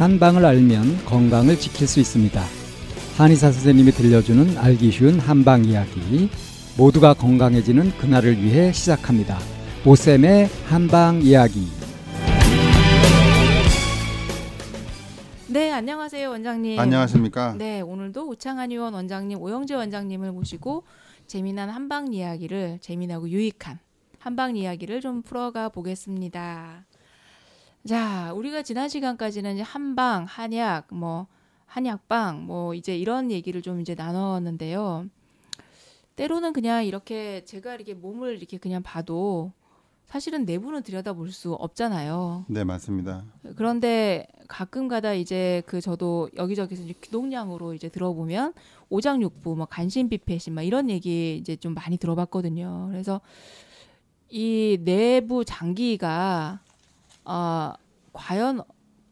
[0.00, 2.42] 한방을 알면 건강을 지킬 수 있습니다.
[3.18, 6.30] 한의사 선생님이 들려주는 알기 쉬운 한방 이야기.
[6.78, 9.38] 모두가 건강해지는 그날을 위해 시작합니다.
[9.84, 11.66] 오쌤의 한방 이야기.
[15.48, 16.80] 네, 안녕하세요, 원장님.
[16.80, 17.56] 안녕하십니까?
[17.58, 20.84] 네, 오늘도 우창한 의원 원장님, 오영재 원장님을 모시고
[21.26, 23.78] 재미난 한방 이야기를 재미나고 유익한
[24.18, 26.86] 한방 이야기를 좀 풀어가 보겠습니다.
[27.86, 31.26] 자, 우리가 지난 시간까지는 이제 한방, 한약, 뭐
[31.66, 35.06] 한약방, 뭐 이제 이런 얘기를 좀 이제 나눴는데요.
[36.16, 39.52] 때로는 그냥 이렇게 제가 이렇게 몸을 이렇게 그냥 봐도
[40.04, 42.44] 사실은 내부는 들여다볼 수 없잖아요.
[42.48, 43.24] 네, 맞습니다.
[43.56, 48.52] 그런데 가끔가다 이제 그 저도 여기저기서 이제 귀동량으로 이제 들어보면
[48.90, 52.88] 오장육부, 뭐 간신비폐신, 막 이런 얘기 이제 좀 많이 들어봤거든요.
[52.90, 53.20] 그래서
[54.28, 56.60] 이 내부 장기가
[57.30, 57.72] 어,
[58.12, 58.62] 과연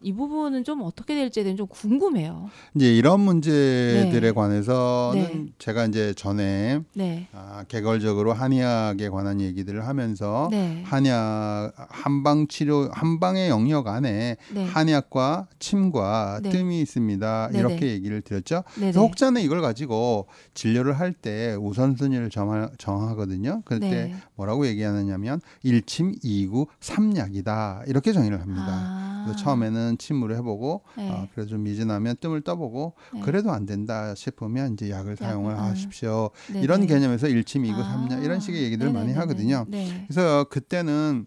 [0.01, 2.51] 이 부분은 좀 어떻게 될지에 대해 좀 궁금해요.
[2.75, 4.31] 이제 이런 문제들에 네.
[4.33, 5.53] 관해서는 네.
[5.59, 13.49] 제가 이제 전에 네, 아, 개괄적으로 한의학에 관한 얘기들을 하면서 네, 한약 한방 치료 한방의
[13.49, 16.51] 영역 안에 네, 한약과 침과 네.
[16.51, 17.49] 뜸이 있습니다.
[17.49, 17.59] 네네.
[17.59, 18.63] 이렇게 얘기를 드렸죠.
[18.77, 23.63] 네, 그래서 혹자는 이걸 가지고 진료를 할 때 우선순위를 정하, 정하거든요.
[23.65, 24.15] 그럴 때 네.
[24.37, 28.67] 뭐라고 얘기하느냐면 일침, 이구, 삼약이다 이렇게 정의를 합니다.
[28.69, 31.11] 아, 그래서 처음에는 침으로 해보고 네.
[31.11, 33.21] 어, 그래도 좀 미진하면 뜸을 떠보고 네.
[33.21, 35.59] 그래도 안 된다 싶으면 이제 약을 사용을 음.
[35.59, 36.31] 하십시오.
[36.49, 36.63] 네네.
[36.63, 39.13] 이런 개념에서 일침, 이구, 아, 이런 식의 얘기들을 많이.
[39.15, 39.65] 하거든요.
[39.69, 41.27] 네, 그래서 그때는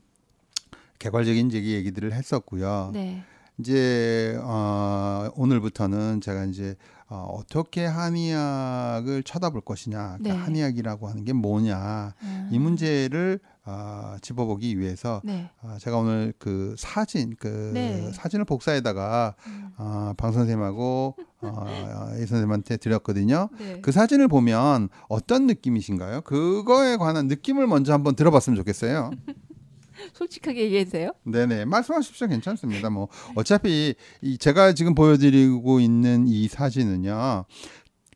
[0.99, 2.91] 개괄적인 얘기 얘기들을 했었고요.
[2.93, 3.23] 네,
[3.57, 6.75] 이제 어, 오늘부터는 제가 이제
[7.07, 10.39] 어, 어떻게 한의학을 쳐다볼 것이냐, 그러니까 네.
[10.39, 12.13] 한의학이라고 하는 게 뭐냐 아,
[12.51, 18.11] 이 문제를 어, 짚어보기 위해서 네, 어, 제가 오늘 그 사진 그 네.
[18.11, 19.69] 사진을 복사에다가 음.
[19.77, 23.49] 어, 방 선생님하고 어, 이 선생님한테 드렸거든요.
[23.59, 23.79] 네.
[23.81, 26.21] 그 사진을 보면 어떤 느낌이신가요?
[26.21, 29.11] 그거에 관한 느낌을 먼저 한번 들어봤으면 좋겠어요.
[30.13, 31.11] 솔직하게 얘기해 주세요.
[31.23, 32.89] 네네 말씀하십시오 괜찮습니다.
[32.89, 37.45] 뭐 어차피 이 제가 지금 보여드리고 있는 이 사진은요.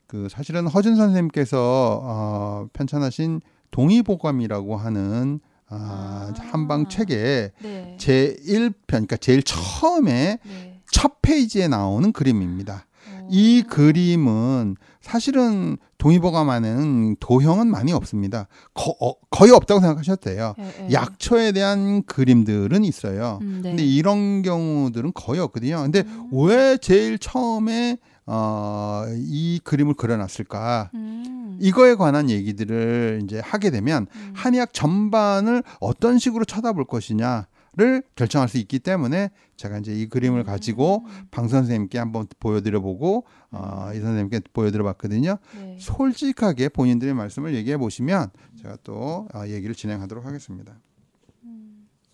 [0.08, 3.42] 그 사실은 허준 선생님께서 어, 편찬하신
[3.76, 6.42] 동의보감이라고 하는 아, 아.
[6.52, 10.82] 한방 책에 네, 제 1편 그러니까 제일 처음에 네.
[10.92, 12.86] 첫 페이지에 나오는 그림입니다.
[13.12, 13.28] 어.
[13.30, 18.48] 이 그림은 사실은 동의보감 안에는 도형은 많이 없습니다.
[18.74, 20.56] 거, 의 없다고 생각하셔도 돼요.
[20.58, 20.94] 예, 예.
[20.94, 23.40] 약초에 대한 그림들은 있어요.
[23.42, 23.72] 음, 네.
[23.72, 25.82] 근데 이런 경우들은 거의 없거든요.
[25.82, 26.30] 근데 음.
[26.32, 30.92] 왜 제일 처음에 어, 이 그림을 그려놨을까?
[30.94, 31.58] 음.
[31.60, 34.34] 이거에 관한 얘기들을 이제 하게 되면 음.
[34.36, 41.04] 한의학 전반을 어떤 식으로 쳐다볼 것이냐를 결정할 수 있기 때문에 제가 이제 이 그림을 가지고
[41.06, 41.28] 음.
[41.32, 45.38] 방 선생님께 한번 보여드려보고 어, 이 선생님께 보여드려봤거든요.
[45.56, 45.78] 네.
[45.80, 48.32] 솔직하게 본인들의 말씀을 얘기해 보시면
[48.62, 50.80] 제가 또 어, 얘기를 진행하도록 하겠습니다.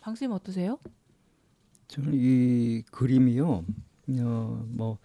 [0.02, 0.80] 방쌤 어떠세요?
[1.88, 3.64] 저는 이 그림이요.
[4.20, 4.98] 어, 뭐,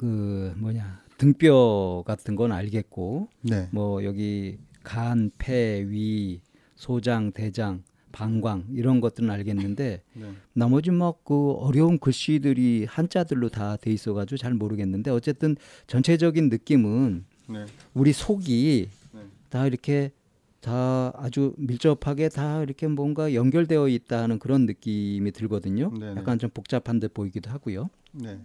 [0.00, 6.40] 그, 뭐냐, 등뼈 같은 건 알겠고, 네, 뭐, 여기 간, 폐, 위,
[6.74, 10.32] 소장, 대장, 방광, 이런 것들은 알겠는데, 네.
[10.54, 15.54] 나머지 막 그 어려운 글씨들이 한자들로 다 돼 있어가지고 잘 모르겠는데, 어쨌든
[15.86, 17.66] 전체적인 느낌은 네.
[17.92, 19.20] 우리 속이 네.
[19.50, 20.12] 다 이렇게
[20.60, 25.90] 다 아주 밀접하게 다 이렇게 뭔가 연결되어 있다는 그런 느낌이 들거든요.
[25.90, 26.20] 네네.
[26.20, 27.90] 약간 좀 복잡한 듯 보이기도 하고요.
[28.12, 28.38] 네.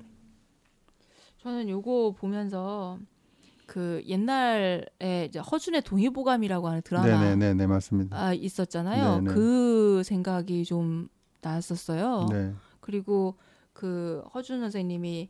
[1.45, 2.97] 저는 요거 보면서
[3.67, 4.83] 그 옛날에
[5.27, 8.17] 이제 허준의 동의보감이라고 하는 드라마 네네네 맞습니다.
[8.19, 9.21] 아, 있었잖아요.
[9.21, 9.31] 네네.
[9.31, 11.07] 그 생각이 좀
[11.41, 12.25] 났었어요.
[12.31, 12.51] 네.
[12.79, 13.35] 그리고
[13.73, 15.29] 그 허준 선생님이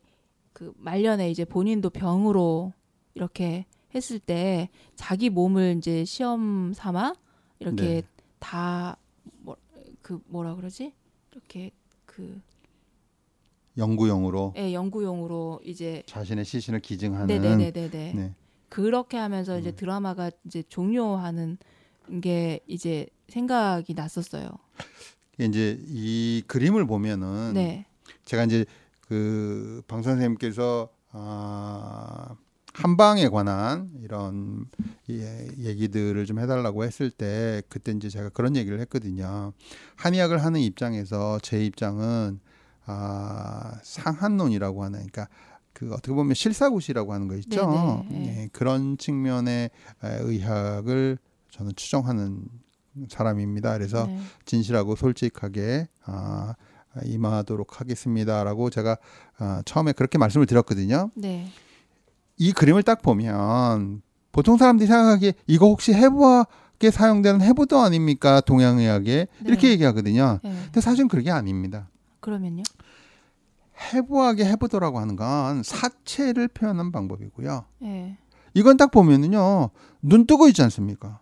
[0.54, 2.72] 그 말년에 이제 본인도 병으로
[3.12, 7.12] 이렇게 했을 때 자기 몸을 이제 시험 삼아
[7.58, 8.02] 이렇게 네.
[8.38, 10.94] 다뭐그 뭐라 그러지?
[11.32, 11.72] 이렇게
[12.06, 12.40] 그
[13.76, 18.12] 연구용으로 예, 연구용으로 이제 자신의 시신을 기증하는 네네네네네.
[18.14, 18.34] 네.
[18.68, 19.76] 그렇게 하면서 이제 음.
[19.76, 21.58] 드라마가 이제 종료하는
[22.20, 24.48] 게 이제 생각이 났었어요.
[25.38, 27.86] 이제 이 그림을 보면은 네.
[28.24, 28.64] 제가 이제
[29.08, 32.34] 그 방 선생님께서 아
[32.74, 34.66] 한방에 관한 이런
[35.08, 39.52] 예, 얘기들을 좀 해달라고 했을 때 그때 이제 제가 그런 얘기를 했거든요.
[39.96, 42.40] 한의학을 하는 입장에서 제 입장은
[42.86, 45.28] 아 상한론이라고 하는 그러니까
[45.72, 48.04] 그 어떻게 보면 실사구시라고 하는 거 있죠.
[48.08, 48.26] 네네.
[48.26, 49.70] 예, 그런 측면의
[50.04, 51.18] 에, 의학을
[51.50, 52.44] 저는 추정하는
[53.08, 53.74] 사람입니다.
[53.74, 54.18] 그래서 네.
[54.44, 56.54] 진실하고 솔직하게 아,
[57.04, 58.96] 임하도록 하겠습니다라고 제가
[59.38, 61.10] 어, 처음에 그렇게 말씀을 드렸거든요.
[61.14, 61.46] 네.
[62.38, 64.02] 이 그림을 딱 보면
[64.32, 69.72] 보통 사람들이 생각하기에 이거 혹시 해부학에 사용되는 해부도 아닙니까 동양의학에 이렇게 네.
[69.72, 70.40] 얘기하거든요.
[70.42, 70.50] 네.
[70.64, 71.88] 근데 사실은 그게 아닙니다.
[72.20, 72.62] 그러면요?
[73.78, 77.64] 해부학의 해부도라고 하는 건 사체를 표현한 방법이고요.
[77.80, 78.18] 네.
[78.54, 79.70] 이건 딱 보면은요
[80.02, 81.20] 눈 뜨고 있지 않습니까?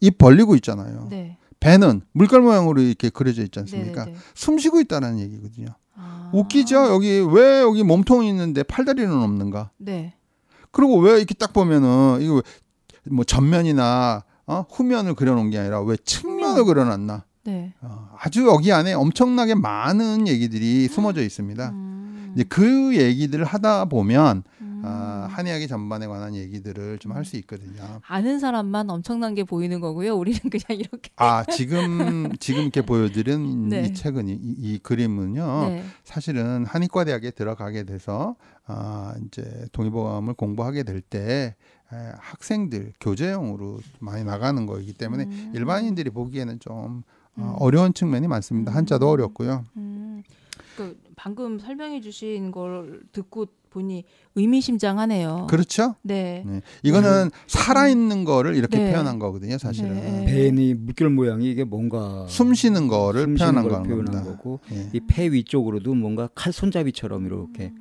[0.00, 1.08] 입 벌리고 있잖아요.
[1.10, 1.38] 네.
[1.58, 4.04] 배는 물결 모양으로 이렇게 그려져 있지 않습니까?
[4.04, 4.24] 네, 네, 네.
[4.34, 5.68] 숨 쉬고 있다는 얘기거든요.
[5.94, 6.30] 아.
[6.32, 6.88] 웃기죠?
[6.92, 9.70] 여기 왜 여기 몸통이 있는데 팔다리는 없는가?
[9.78, 10.14] 네.
[10.70, 12.42] 그리고 왜 이렇게 딱 보면은 이거
[13.10, 14.64] 뭐 전면이나 어?
[14.70, 16.66] 후면을 그려놓은 게 아니라 왜 측면을 측면.
[16.66, 17.24] 그려놨나?
[17.46, 17.72] 네.
[17.80, 21.70] 어, 아주 여기 안에 엄청나게 많은 얘기들이 숨어져 있습니다.
[21.70, 22.32] 음.
[22.34, 24.82] 이제 그 얘기들을 하다 보면 음.
[24.84, 28.00] 아, 한의학의 전반에 관한 얘기들을 좀 할 수 있거든요.
[28.06, 30.14] 아는 사람만 엄청난 게 보이는 거고요.
[30.16, 31.10] 우리는 그냥 이렇게.
[31.16, 33.84] 아 지금 지금 이렇게 보여드린 네.
[33.84, 35.84] 이 책은 이, 이 그림은요 네.
[36.04, 41.54] 사실은 한의과 대학에 들어가게 돼서 아 이제 동의보감을 공부하게 될때
[42.18, 45.52] 학생들 교재용으로 많이 나가는 거이기 때문에 음.
[45.54, 47.02] 일반인들이 보기에는 좀 어,
[47.38, 47.52] 음.
[47.58, 48.72] 어려운 측면이 많습니다.
[48.74, 49.10] 한자도 음.
[49.12, 49.64] 어렵고요.
[49.76, 50.22] 음.
[50.76, 54.04] 그 방금 설명해 주신 걸 듣고 보니
[54.36, 55.46] 의미심장하네요.
[55.50, 55.96] 그렇죠?
[56.02, 56.42] 네.
[56.46, 56.62] 네.
[56.82, 58.90] 이거는 살아있는 거를 이렇게 네.
[58.92, 59.94] 표현한 거거든요, 사실은.
[59.94, 60.24] 네.
[60.24, 64.24] 폐니 물결 모양이 이게 뭔가 숨 쉬는 거를 숨 쉬는 표현한 걸 거는 표현한.
[64.24, 64.88] 거고 예.
[64.94, 67.72] 이폐 위쪽으로도 뭔가 칼 손잡이처럼 이렇게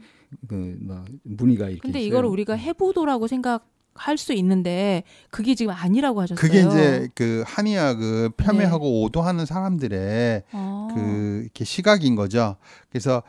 [0.47, 2.07] 그막 무늬가 이렇게 근데 있어요.
[2.07, 3.65] 이거를 우리가 해보도라고 생각
[3.95, 6.39] 할 수 있는데 그게 지금 아니라고 하셨어요.
[6.39, 10.87] 그게 이제 그 한의학을 폄훼하고 오도하는 사람들의 아.
[10.93, 12.57] 그 이렇게 시각인 거죠.
[12.89, 13.23] 그래서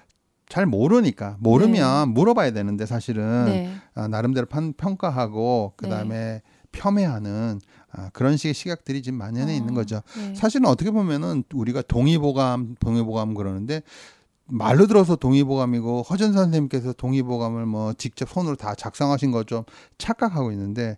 [0.48, 3.74] 잘 모르니까 모르면 물어봐야 되는데 사실은 네.
[3.94, 6.42] 아, 나름대로 판, 평가하고 그 다음에
[6.72, 7.60] 폄훼하는
[7.92, 10.02] 아, 그런 식의 시각들이 지금 만연해 어, 있는 거죠.
[10.16, 10.34] 네.
[10.34, 13.82] 사실은 어떻게 보면은 우리가 동의보감, 동의보감 그러는데
[14.46, 19.64] 말로 들어서 동의보감이고 허전 선생님께서 동의보감을 뭐 직접 손으로 다 작성하신 것좀
[19.98, 20.96] 착각하고 있는데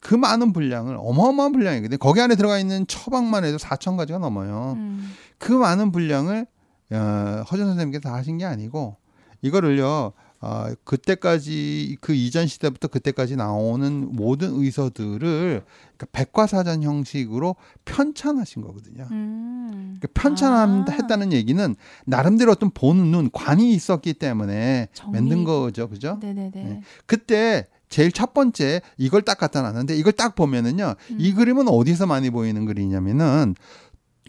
[0.00, 1.98] 그 많은 분량을 어마어마한 분량이거든요.
[1.98, 4.74] 거기 안에 들어가 있는 처방만 해도 4천 가지가 넘어요.
[4.76, 5.12] 음.
[5.38, 6.46] 그 많은 분량을
[6.90, 8.96] 어, 허전 선생님께서 다 하신 게 아니고
[9.40, 10.12] 이거를요.
[10.40, 17.54] 어, 그때까지 그 이전 시대부터 그때까지 나오는 모든 의서들을 그러니까 백과사전 형식으로
[17.84, 19.06] 편찬하신 거거든요.
[19.12, 19.51] 음.
[20.00, 21.74] 그 편찬했다는 얘기는
[22.06, 25.20] 나름대로 어떤 보는 눈, 관이 있었기 때문에 정리.
[25.20, 26.18] 만든 거죠, 그죠?
[26.20, 26.50] 네네네.
[26.54, 26.82] 네.
[27.06, 31.16] 그때 제일 첫 번째 이걸 딱 갖다 놨는데 이걸 딱 보면은요, 음.
[31.18, 33.54] 이 그림은 어디서 많이 보이는 그림이냐면은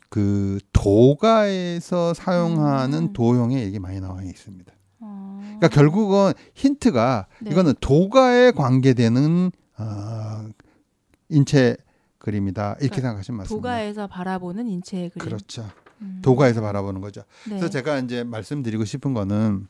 [0.10, 3.13] 그 도가에서 사용하는 음.
[3.13, 4.71] 도형에 이게 많이 나와 있습니다.
[5.00, 5.39] 어.
[5.42, 7.51] 그러니까 결국은 힌트가 네.
[7.51, 10.45] 이거는 도가에 관계되는 어,
[11.30, 11.77] 인체
[12.24, 13.56] 그림이다 이렇게 그러니까 생각하시면 맞습니다.
[13.56, 15.25] 도가에서 바라보는 인체의 그림.
[15.25, 15.70] 그렇죠.
[16.02, 16.20] 음.
[16.22, 17.22] 도가에서 바라보는 거죠.
[17.44, 17.50] 네.
[17.50, 19.68] 그래서 제가 이제 말씀드리고 싶은 거는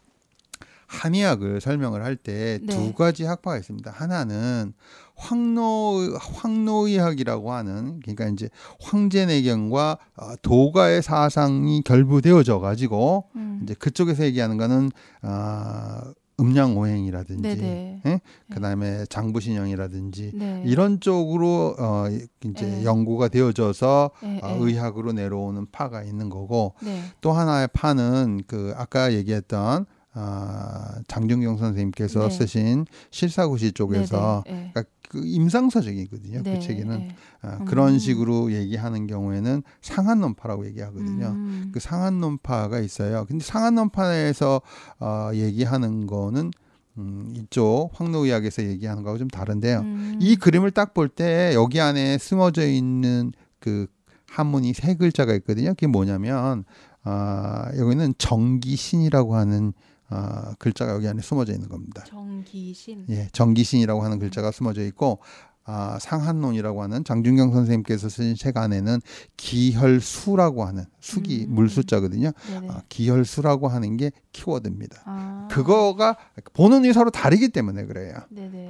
[0.85, 2.94] 한의학을 설명을 할 때두 네.
[2.95, 3.89] 가지 학파가 있습니다.
[3.89, 4.73] 하나는
[5.15, 8.50] 황노 황노의학이라고 하는 그러니까 이제
[8.81, 13.61] 황제내경과 어, 도가의 사상이 결부되어져 가지고 음.
[13.63, 14.91] 이제 그쪽에서 얘기하는 거는
[15.23, 18.01] 아 음양 오행이라든지 네네.
[18.06, 18.21] 예?
[18.51, 20.63] 그다음에 장부 신형이라든지 네.
[20.65, 22.06] 이런 쪽으로 어
[22.44, 22.83] 이제 네.
[22.83, 24.57] 연구가 되어져서 네, 어, 네.
[24.59, 27.03] 의학으로 내려오는 파가 있는 거고 네.
[27.21, 32.36] 또 하나의 파는 그 아까 얘기했던 아, 장준경 선생님께서 네.
[32.36, 34.58] 쓰신 실사구시 쪽에서 네네.
[34.60, 34.72] 네.
[34.74, 36.41] 그러니까 그 임상서적이거든요.
[36.43, 37.15] 네, 그 책에는 네.
[37.41, 37.65] 아, 음.
[37.65, 41.27] 그런 식으로 얘기하는 경우에는 상한론파라고 얘기하거든요.
[41.27, 41.72] 음.
[41.74, 43.25] 그 상한론파가 있어요.
[43.27, 44.62] 근데 상한론파에서
[45.00, 46.51] 어, 얘기하는 거는
[47.00, 49.79] 음, 이쪽 황노의학에서 얘기하는 거하고 좀 다른데요.
[49.79, 50.17] 음.
[50.22, 53.88] 이 그림을 딱 볼 때 여기 안에 숨어져 있는 그
[54.29, 55.70] 한문이 세 글자가 있거든요.
[55.70, 56.65] 그게 뭐냐면
[57.03, 59.74] 아, 여기는 정기신이라고 하는
[60.13, 62.03] 아, 글자가 여기 안에 숨어져 있는 겁니다.
[62.05, 63.08] 정기신.
[63.10, 65.20] 예, 정기신이라고 하는 글자가 숨어져 있고
[65.65, 69.00] 아, 상한론이라고 하는 장준경 선생님께서 쓰신 책 안에는
[69.38, 71.55] 기혈수라고 하는 수기 음.
[71.55, 72.32] 물수자거든요.
[72.50, 72.67] 네네.
[72.70, 75.01] 아, 기혈수라고 하는 게 키워드입니다.
[75.05, 75.48] 아.
[75.50, 76.17] 그거가
[76.53, 78.13] 보는 서로 다르기 때문에 그래요.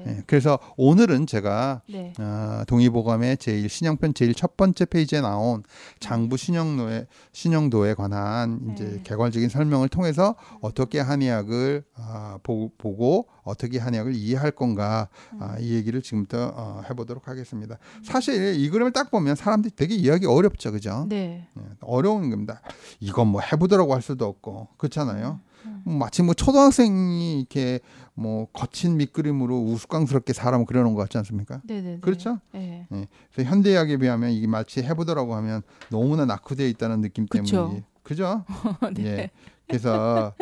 [0.07, 2.13] 예, 그래서 오늘은 제가 네.
[2.17, 5.63] 아, 동의보감의 제일 신형편 제일 첫 번째 페이지에 나온
[5.99, 9.01] 장부 신형도에 신형도에 관한 이제 네.
[9.03, 15.09] 개괄적인 설명을 통해서 어떻게 한의학을 아, 보, 고 어떻게 한의학을 이해할 건가
[15.39, 17.77] 아, 이 얘기를 지금부터 어, 해보도록 하겠습니다.
[18.03, 21.05] 사실 이 그림을 딱 보면 사람들이 되게 이해하기 어렵죠, 그죠?
[21.09, 21.47] 네.
[21.57, 22.61] 예, 어려운 겁니다.
[22.99, 25.39] 이건 뭐 해보더라고 할 수도 없고 그렇잖아요.
[25.65, 25.81] 음.
[25.85, 27.79] 뭐 마치 뭐 초등학생이 이렇게
[28.13, 31.61] 뭐 거친 밑그림으로 우스꽝스럽게 사람을 그려놓은 것 같지 않습니까?
[31.65, 31.99] 네네.
[32.01, 32.39] 그렇죠?
[32.51, 32.87] 네.
[33.33, 38.45] 그래서 현대의학에 비하면 이게 마치 해보더라고 하면 너무나 낙후되어 있다는 느낌 때문에 그죠?
[38.95, 39.05] 네.
[39.05, 39.31] 예.
[39.67, 40.33] 그래서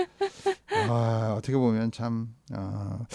[0.90, 3.06] 아, 어떻게 보면 참 어,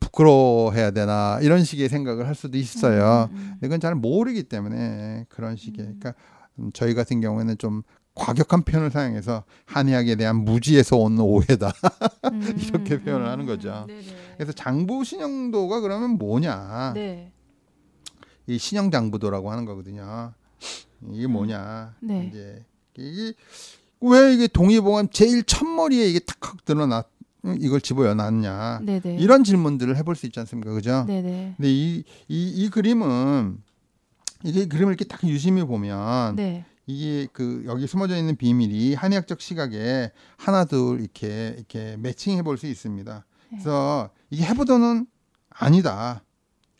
[0.00, 3.28] 부끄러워해야 되나 이런 식의 생각을 할 수도 있어요.
[3.30, 5.98] 음, 음, 근데 그건 잘 모르기 때문에 그런 식의 음.
[6.00, 6.14] 그러니까
[6.58, 7.82] 음, 저희 같은 경우에는 좀
[8.14, 11.72] 과격한 표현을 사용해서 한의학에 대한 무지에서 온 오해다.
[12.32, 13.84] 음, 이렇게 음, 표현을 음, 하는 거죠.
[13.86, 14.02] 네네.
[14.36, 16.92] 그래서 장부 신영도가 그러면 뭐냐?
[16.94, 17.32] 네.
[18.46, 20.32] 이 신영장부도라고 하는 거거든요.
[21.12, 21.94] 이게 뭐냐?
[22.00, 22.28] 네.
[22.30, 22.64] 이제
[22.96, 23.34] 이게
[24.00, 27.08] 왜 이게 동의보감 제일 첫머리에 이게 탁 드러났
[27.58, 28.80] 이걸 집어여 놨냐?
[28.84, 29.16] 네네.
[29.18, 30.72] 이런 질문들을 해볼 수 있지 않습니까?
[30.72, 31.04] 그죠?
[31.06, 31.54] 네네.
[31.56, 33.58] 근데 이, 이, 이 그림은
[34.44, 36.64] 이게 그림을 이렇게 딱 유심히 보면 네.
[36.86, 42.66] 이게 그 여기 숨어져 있는 비밀이 한의학적 시각에 하나 둘 이렇게 이렇게 매칭해 볼 수
[42.66, 43.24] 있습니다.
[43.50, 45.06] 그래서 이게 해보도는
[45.50, 46.22] 아니다.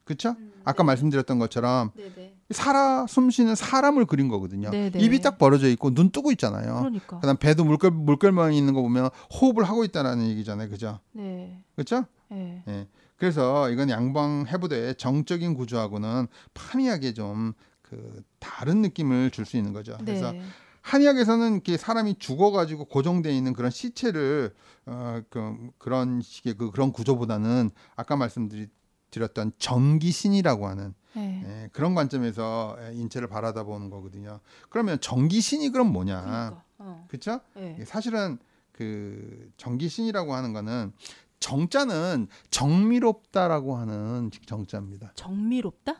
[0.04, 0.36] 그렇죠?
[0.64, 2.34] 아까 말씀드렸던 것처럼 네네.
[2.50, 4.70] 살아 숨쉬는 사람을 그린 거거든요.
[4.70, 4.98] 네네.
[4.98, 6.78] 입이 딱 벌어져 있고 눈 뜨고 있잖아요.
[6.80, 7.20] 그러니까.
[7.20, 10.68] 그다음 배도 물결 물결만 있는 거 보면 호흡을 하고 있다라는 얘기잖아요.
[10.68, 11.00] 그죠?
[11.12, 11.62] 네.
[11.74, 12.04] 그렇죠?
[12.28, 12.62] 네.
[12.68, 12.88] 예.
[13.16, 17.54] 그래서 이건 양방 해부대의 정적인 구조하고는 판이하게 좀
[17.90, 19.98] 그 다른 느낌을 줄 수 있는 거죠.
[19.98, 20.40] 그래서 네.
[20.82, 24.54] 한의학에서는 이렇게 사람이 죽어가지고 고정돼 있는 그런 시체를
[24.86, 31.42] 어, 그, 그런 식의 그 그런 구조보다는 아까 말씀드렸던 정기신이라고 하는 네.
[31.44, 34.40] 예, 그런 관점에서 예, 인체를 바라다 보는 거거든요.
[34.68, 36.20] 그러면 정기신이 그럼 뭐냐?
[36.20, 36.64] 그러니까.
[36.78, 37.06] 어.
[37.08, 37.40] 그렇죠?
[37.54, 37.82] 네.
[37.84, 38.38] 사실은
[38.72, 40.92] 그 정기신이라고 하는 거는
[41.40, 45.12] 정자는 정미롭다라고 하는 정자입니다.
[45.14, 45.96] 정미롭다?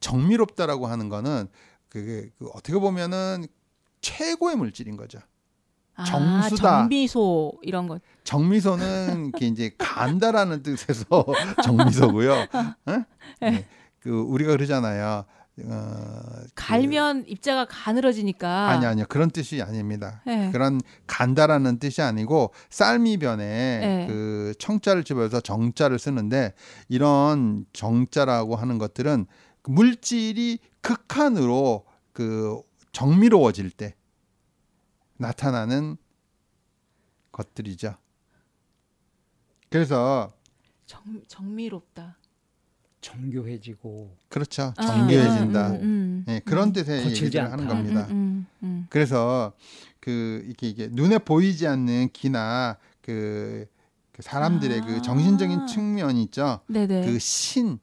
[0.00, 1.48] 정미롭다라고 하는 거는
[1.88, 3.46] 그게 그 어떻게 보면은
[4.00, 5.20] 최고의 물질인 거죠.
[5.94, 6.78] 아, 정수다.
[6.82, 7.98] 정미소 이런 거.
[8.24, 11.04] 정미소는 그 이제 간다라는 뜻에서
[11.64, 12.46] 정미소고요.
[12.88, 13.04] 응?
[13.40, 13.66] 네.
[14.00, 15.24] 그 우리가 그러잖아요.
[15.62, 15.92] 어,
[16.46, 18.68] 그- 갈면 입자가 가늘어지니까.
[18.70, 20.22] 아니 아니요 그런 뜻이 아닙니다.
[20.26, 20.50] 네.
[20.52, 24.06] 그런 간다라는 뜻이 아니고 쌀미변에 네.
[24.08, 26.54] 그 청자를 집어서 정자를 쓰는데
[26.88, 29.26] 이런 정자라고 하는 것들은
[29.62, 32.58] 그 물질이 극한으로 그
[32.92, 33.94] 정미로워질 때
[35.18, 35.98] 나타나는
[37.32, 37.94] 것들이죠.
[39.68, 40.32] 그래서
[40.86, 42.16] 정, 정미롭다.
[43.00, 44.74] 정교해지고 그렇죠.
[44.76, 45.68] 아, 정교해진다.
[45.68, 46.24] 음, 음, 음.
[46.28, 47.66] 예, 그런 뜻의 거칠지 얘기를 하는.
[47.66, 48.06] 겁니다.
[48.10, 48.86] 음, 음, 음.
[48.90, 49.52] 그래서
[50.00, 53.66] 그 이게 이게 눈에 보이지 않는 기나 그,
[54.12, 54.84] 그 사람들의 아.
[54.84, 56.60] 그 정신적인 측면 있죠.
[56.66, 57.06] 네네.
[57.06, 57.78] 그 신,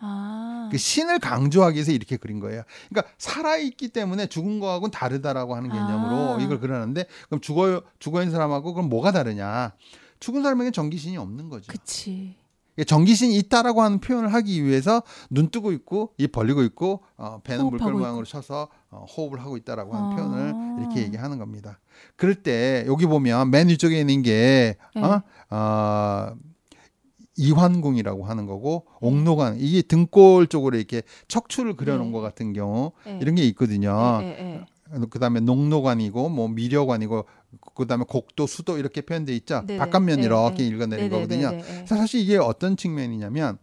[0.00, 0.68] 아.
[0.70, 2.62] 그 신을 강조하기 위해서 이렇게 그린 거예요.
[2.88, 6.40] 그러니까 살아 있기 때문에 죽은 거하고는 다르다라고 하는 개념으로 아.
[6.40, 9.72] 이걸 그려놨는데 그럼 죽어 죽어 있는 사람하고 그럼 뭐가 다르냐?
[10.20, 11.66] 죽은 사람에게 정기신이 없는 거죠.
[11.70, 12.36] 그치.
[12.82, 17.92] 정기신이 있다라고 하는 표현을 하기 위해서 눈 뜨고 있고 입 벌리고 있고 어, 배는 물결
[17.92, 20.16] 모양으로 쳐서 어, 호흡을 하고 있다라고 하는 아.
[20.16, 21.78] 표현을 이렇게 얘기하는 겁니다.
[22.16, 25.02] 그럴 때 여기 보면 맨 위쪽에 있는 게 네.
[25.02, 25.22] 어?
[25.50, 26.34] 어,
[27.36, 32.12] 이환궁이라고 하는 거고 옥노관 이게 등골 쪽으로 이렇게 척추를 그려놓은 네.
[32.12, 33.18] 것 같은 경우 네.
[33.20, 34.20] 이런 게 있거든요.
[34.22, 34.64] 예, 예, 예.
[35.10, 37.24] 그다음에 녹노관이고 뭐 미려관이고
[37.74, 39.64] 그다음에 곡도 수도 이렇게 표현돼 있죠.
[39.66, 40.66] 바깥면 네, 이렇게 네.
[40.66, 41.50] 읽어내는 거거든요.
[41.50, 43.58] 네네, 사실 이게 어떤 측면이냐면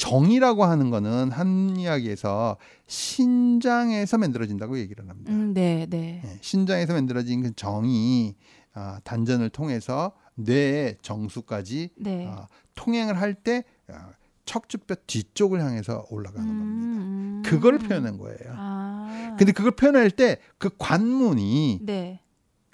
[0.00, 5.30] 정이라고 하는 거는 한 이야기에서 신장에서 만들어진다고 얘기를 합니다.
[5.30, 6.22] 음, 네, 네.
[6.24, 8.34] 예, 신장에서 만들어진 그 정이
[8.72, 12.26] 아, 단전을 통해서 뇌의 정수까지 네.
[12.28, 14.10] 아, 통행을 할때 아,
[14.46, 16.64] 척추뼈 뒤쪽을 향해서 올라가는 겁니다.
[16.64, 17.78] 음, 그걸 음.
[17.80, 18.54] 표현한 거예요.
[18.56, 18.89] 아.
[19.38, 22.20] 근데 그걸 표현할 때 그 관문이 네.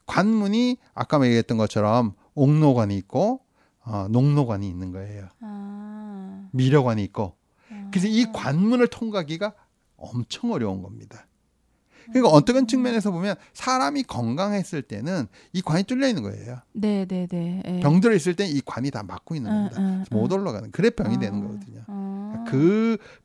[0.06, 3.40] 관문이 아까 얘기했던 것처럼 옥노관이 있고
[3.84, 5.28] 어, 녹노관이 있는 거예요.
[5.40, 6.48] 아.
[6.52, 7.36] 미려관이 있고
[7.90, 8.32] 그래서 이 아.
[8.32, 9.54] 관문을 통과하기가
[9.96, 11.26] 엄청 어려운 겁니다.
[12.12, 16.58] 그러니까 어떤 측면에서 보면 사람이 건강했을 때는 이 관이 뚫려 있는 거예요.
[16.72, 17.62] 네, 네, 네.
[17.66, 17.80] 예.
[17.80, 19.76] 병들어 있을 때 이 관이 다 막고 있는 응, 겁니다.
[19.80, 20.38] 응, 그래서 못 응.
[20.40, 21.18] 올라가는 그래 병이 아.
[21.18, 21.82] 되는 거거든요.
[21.88, 22.44] 아.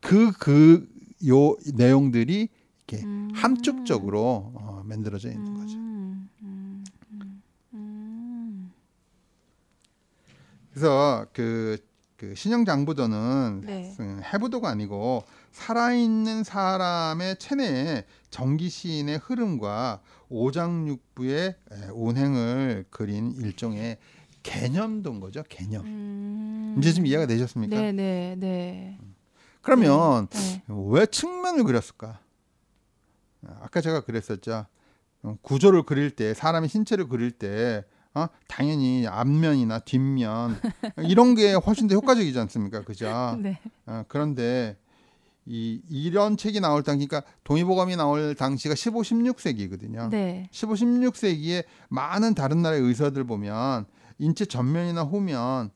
[0.01, 2.49] 그그그요 내용들이
[2.91, 3.31] 이렇게 음.
[3.33, 5.77] 함축적으로 어, 만들어져 있는 거죠.
[5.77, 6.83] 음, 음,
[7.13, 7.41] 음,
[7.73, 8.71] 음.
[10.71, 11.77] 그래서 그,
[12.17, 13.95] 그 신형 장부도는 네.
[14.33, 23.97] 해부도가 아니고 살아있는 사람의 체내에 정기신의 흐름과 오장육부의 에, 운행을 그린 일종의
[24.43, 25.43] 개념도인 거죠.
[25.49, 25.85] 개념.
[25.85, 26.75] 음.
[26.79, 27.75] 이제 좀 이해가 되셨습니까?
[27.75, 28.97] 네, 네, 네.
[29.61, 30.63] 그러면 네.
[30.67, 32.19] 왜 측면을 그렸을까?
[33.61, 34.65] 아까 제가 그랬었죠.
[35.23, 37.83] 어, 구조를 그릴 때 사람의 신체를 그릴 때
[38.13, 38.27] 어?
[38.47, 40.59] 당연히 앞면이나 뒷면
[41.07, 42.83] 이런 게 훨씬 더 효과적이지 않습니까?
[42.83, 43.37] 그죠?
[43.39, 43.59] 네.
[43.85, 44.77] 어, 그런데
[45.45, 50.09] 이 이런 책이 나올 당 그러니까 동의보감이 나올 당시가 15, 16세기거든요.
[50.09, 50.47] 네.
[50.51, 53.85] 15, 16세기에 많은 다른 나라의 의사들 보면
[54.19, 55.71] 인체 전면이나 후면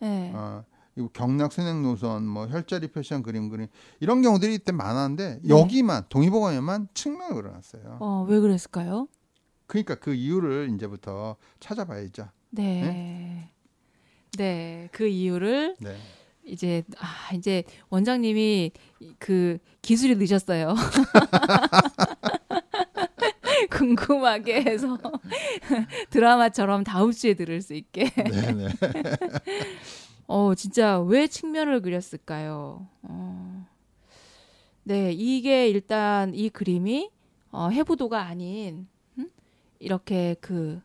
[0.00, 0.32] 네.
[0.34, 0.64] 어,
[1.12, 3.66] 경락 순행 노선, 뭐 혈자리 표시한 그림 그림
[4.00, 5.48] 이런 경우들이 이때 많았는데 네.
[5.48, 7.98] 여기만 동의보감에만 측면을 그려놨어요.
[8.00, 9.08] 어, 왜 그랬을까요?
[9.66, 12.28] 그러니까 그 이유를 이제부터 찾아봐야죠.
[12.50, 13.50] 네.
[14.38, 14.88] 네.
[14.92, 15.96] 그 이유를 네.
[16.44, 18.70] 이제 아 이제 원장님이
[19.18, 20.74] 그 기술이 늦었어요.
[23.70, 24.98] 궁금하게 해서
[26.10, 28.10] 드라마처럼 다음 주에 들을 수 있게.
[28.10, 28.68] 네, 네.
[30.26, 32.86] 어 진짜 왜 측면을 그렸을까요?
[33.02, 33.66] 어.
[34.82, 37.10] 네 이게 일단 이 그림이
[37.50, 38.86] 어, 해부도가 아닌
[39.18, 39.30] 음?
[39.78, 40.80] 이렇게 그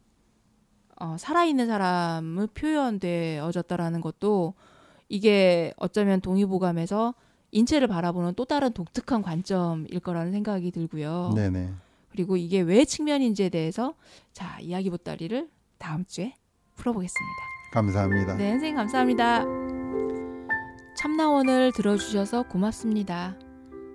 [0.99, 4.53] 어, 살아있는 사람을 표현되어졌다라는 것도
[5.09, 7.13] 이게 어쩌면 동의보감에서
[7.51, 11.33] 인체를 바라보는 또 다른 독특한 관점일 거라는 생각이 들고요.
[11.35, 11.73] 네, 네.
[12.11, 13.95] 그리고 이게 왜 측면인지에 대해서
[14.31, 16.35] 자 이야기 보따리를 다음 주에
[16.75, 17.50] 풀어보겠습니다.
[17.71, 18.35] 감사합니다.
[18.35, 19.45] 네, 선생님 감사합니다.
[20.97, 23.35] 참나원을 들어주셔서 고맙습니다.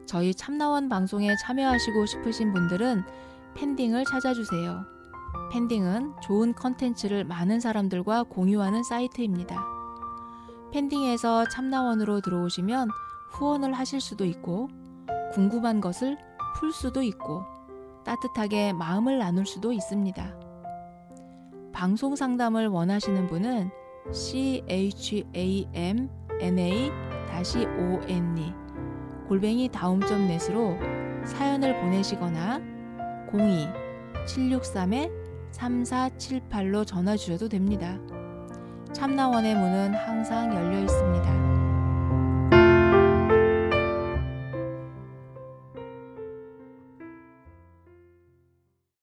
[0.07, 3.05] 저희 참나원 방송에 참여하시고 싶으신 분들은
[3.55, 4.85] 팬딩을 찾아주세요.
[5.53, 9.63] 팬딩은 좋은 컨텐츠를 많은 사람들과 공유하는 사이트입니다.
[10.73, 12.89] 팬딩에서 참나원으로 들어오시면
[13.33, 14.69] 후원을 하실 수도 있고
[15.33, 16.17] 궁금한 것을
[16.57, 17.45] 풀 수도 있고
[18.05, 20.46] 따뜻하게 마음을 나눌 수도 있습니다.
[21.77, 23.71] 방송 상담을 원하시는 분은
[24.11, 26.09] c h a m
[26.41, 28.55] n a o n e
[29.29, 30.79] 골뱅이 다음점 넷으로
[31.27, 32.63] 사연을 보내시거나
[33.31, 33.69] 02
[34.27, 35.13] 763에
[35.53, 37.99] 3478로 전화 주셔도 됩니다.
[38.95, 41.56] 참나원의 문은 항상 열려 있습니다.